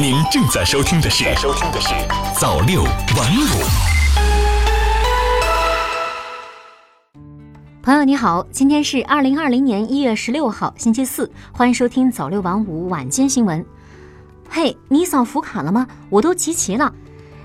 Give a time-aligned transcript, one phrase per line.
[0.00, 1.88] 您正在收听的是《收听的是
[2.34, 2.90] 早六晚
[3.36, 3.44] 五》。
[7.82, 13.62] 朋友你好，今天是二零二零年一月十六号，星期四，欢迎收听早六晚五晚间新闻。
[14.48, 15.86] 嘿，你扫福卡了吗？
[16.08, 16.90] 我都集齐了。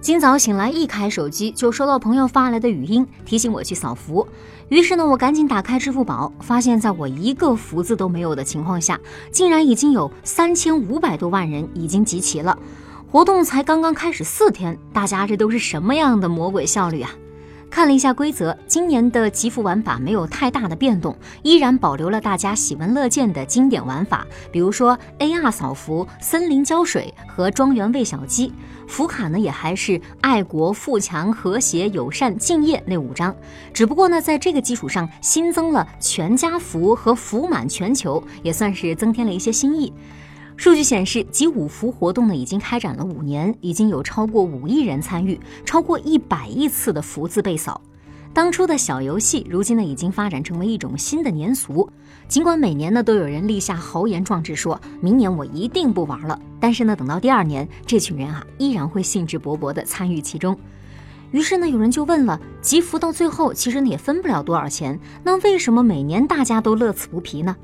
[0.00, 4.26] 今早醒来，一开手机就收到朋友发来的语音，提醒我去扫福。
[4.68, 8.98] 于是呢，我赶紧打开支付宝，发现在我一个福字都没有的情况下，
[9.32, 12.56] 竟然已经有三千五百多万人已经集齐了。
[13.10, 17.10] 活动才刚刚开始四天，大家这都是什么样的魔鬼效率啊？
[17.70, 28.52] 看了一下规则，今年的集福玩法没有太大的变动，依然保留了大家喜闻乐见的经典玩法，比如说 AR 扫福、森林浇水和庄园喂小鸡。
[28.88, 33.36] 福卡呢也还是爱国、富强、和谐、友善、敬业那五张，
[33.72, 39.92] 只不过呢在这个基础上新增了全家福和福满全球，也算是增添了一些新意。
[40.58, 47.80] 数据显示，集五福活动呢已经开展了五年，已经有超过五亿人参与，超过一百亿次的福字被扫。
[48.34, 51.88] 当初的小游戏，如今呢已经发展成为一种新的年俗。
[52.26, 60.58] 尽管每年呢都有人立下豪言壮志，说明年我一定不玩了，但是呢等到第二年，这群人啊依然会兴致勃勃地参与其中。
[61.30, 67.54] 于是呢有人就问了：集福到最后其实呢也分不了多少钱，那为什么每年大家都乐此不疲呢？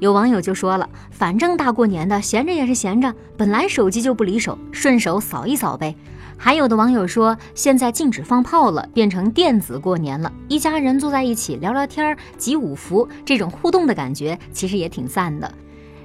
[0.00, 5.94] 有网友就说了，反正大过年的，闲着也是闲着，本来手机就不离手，顺手扫一扫呗。
[6.38, 15.52] 还有的网友说，现在禁止放炮了，变成电子过年了，一家人坐在一起聊聊天儿，集五福，这种互动的感觉其实也挺赞的。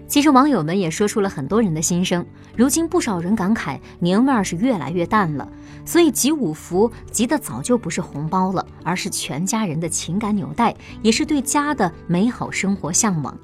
[0.08, 5.50] 其实网友们也说出了很多人的心声，如今不少人感慨年味儿是越来越淡了，
[5.86, 13.36] 所以集五福集的早就不是红包了，而是全家人的情感纽带，也是对家的美好生活向往。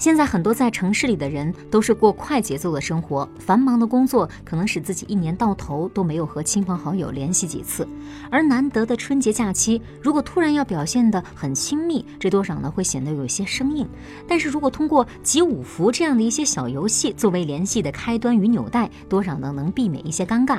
[0.00, 7.86] 现在很多在城市里的人都是过快节奏的生活，繁忙的工作可能使自己一年到头都没有和亲朋好友联系几次，
[8.30, 13.86] 而难得的春节假期，如果突然要表现得很亲密，这多少呢会显得有些生硬。
[14.26, 20.58] 但是如果通过集五福这样的一些小游戏作为联系的开端与纽带，多少呢能避免一些尴尬。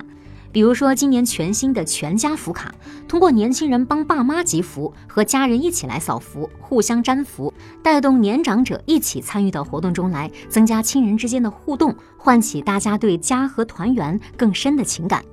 [0.52, 2.74] 比如说，今年全新的全家福卡，
[3.08, 15.24] 通过年轻人帮爸妈集福，和家人一起来扫福，互相粘福，带动年长者一起参与到活动中来，增加亲人之间的互动，唤起大家对家和团圆更深的情感。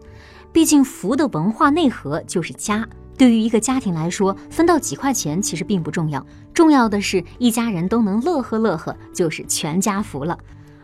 [0.52, 6.24] 毕竟福的文化内核就是家，对于一个家庭来说，分到几块钱其实并不重要，
[6.54, 10.38] 重要的是一家人都能乐呵乐呵，就是全家福了。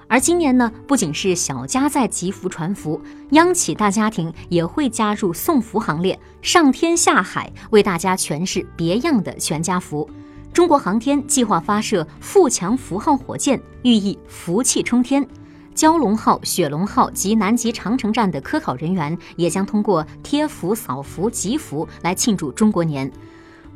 [0.06, 3.00] 而今年呢，不仅是小家在集福传福，
[3.30, 10.08] 央企大家庭也会加入送福行列，上天下海为大家诠释别样的全家福。
[10.52, 15.26] 中国航天计划发射富强福号火箭，寓意福气冲天。
[15.74, 23.10] 蛟龙号、雪龙号及南极长城站的科考人员也将通过贴福、扫福、集福来庆祝中国年。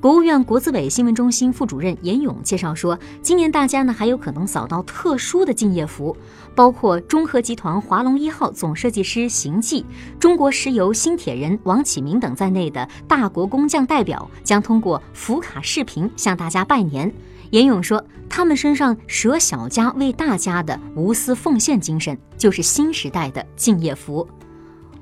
[0.01, 6.17] 国务院国资委新闻中心副主任严勇介绍说，今年大家呢还有可能扫到特殊的敬业福，
[6.55, 9.85] 包括中核集团华龙一号总设计师邢继、
[10.21, 17.13] 中国石油新铁人王启明等在内的大国工匠代表将通过福卡视频向大家拜年。
[17.51, 24.25] 严勇说，他们身上舍小家为大家的无私奉献精神，就是新时代的敬业福。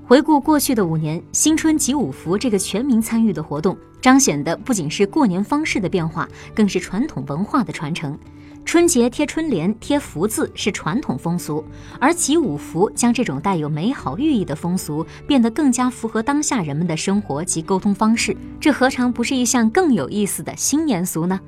[0.09, 8.17] 回顾过去的五年，新春集五福这个全民参与的活动，彰显的不仅是过年方式的变化，更是传统文化的传承。
[8.65, 11.65] 春节贴春联、贴福字是传统风俗，
[11.99, 21.41] 而集五福将这种带有美好寓意的风俗变得更加符合当下人们的生活及沟通方式，这何尝不是一项更有意思的新年俗呢？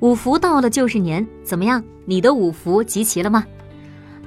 [0.00, 1.80] 五福到了就是年，怎么样？
[2.06, 3.44] 你的五福集齐了吗？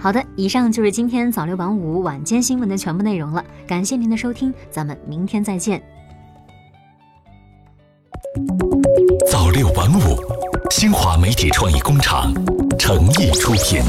[0.02, 3.46] 好的，以上就是今天早六晚五晚间新闻的全部内容了。
[3.68, 5.80] 感谢您的收听，咱们明天再见。
[9.30, 10.18] 早六晚五，
[10.72, 12.34] 新华媒体创意工厂
[12.80, 13.84] 诚意出品。